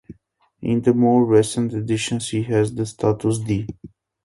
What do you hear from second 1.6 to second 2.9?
editions, he has the